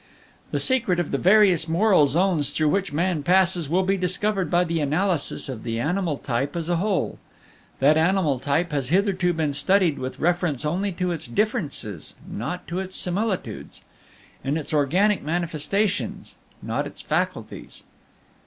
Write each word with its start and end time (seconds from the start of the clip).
The 0.49 0.59
secret 0.59 0.99
of 0.99 1.11
the 1.11 1.19
various 1.19 1.67
moral 1.67 2.07
zones 2.07 2.53
through 2.53 2.69
which 2.69 2.91
man 2.91 3.21
passes 3.21 3.69
will 3.69 3.83
be 3.83 3.97
discovered 3.97 4.49
by 4.49 4.63
the 4.63 4.79
analysis 4.79 5.47
of 5.47 5.61
the 5.61 5.79
animal 5.79 6.17
type 6.17 6.55
as 6.55 6.69
a 6.69 6.77
whole. 6.77 7.19
That 7.77 7.97
animal 7.97 8.39
type 8.39 8.71
has 8.71 8.89
hitherto 8.89 9.31
been 9.31 9.53
studied 9.53 9.99
with 9.99 10.19
reference 10.19 10.65
only 10.65 10.91
to 10.93 11.11
its 11.11 11.27
differences, 11.27 12.15
not 12.27 12.67
to 12.69 12.79
its 12.79 12.95
similitudes; 12.95 13.81
in 14.43 14.57
its 14.57 14.73
organic 14.73 15.21
manifestations, 15.21 16.33
not 16.63 16.87
in 16.87 16.93
its 16.93 17.03
faculties. 17.03 17.83